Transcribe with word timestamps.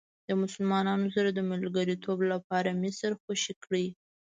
د 0.27 0.29
مسلمانانو 0.41 1.07
سره 1.15 1.29
د 1.33 1.39
ملګرتوب 1.51 2.19
لپاره 2.31 2.79
مصر 2.83 3.11
خوشې 3.21 3.53
کړئ. 3.63 3.87